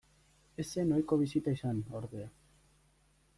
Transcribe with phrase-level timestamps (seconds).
[0.63, 2.31] Ez zen ohiko bisita izan ordea.